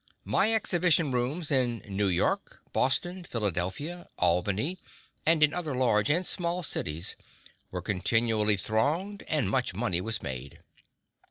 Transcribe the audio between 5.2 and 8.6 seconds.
and in other large and small cities, were continually